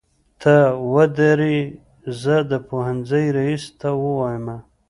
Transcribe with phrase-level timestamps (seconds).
[0.41, 0.55] ته
[0.93, 1.59] ودرې
[2.21, 4.57] زه د پوهنځۍ ريس ته وويمه.